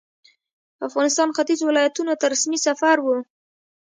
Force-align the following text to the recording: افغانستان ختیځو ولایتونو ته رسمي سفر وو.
افغانستان 0.87 1.29
ختیځو 1.37 1.63
ولایتونو 1.67 2.13
ته 2.19 2.25
رسمي 2.33 2.59
سفر 2.67 2.97
وو. 3.01 3.15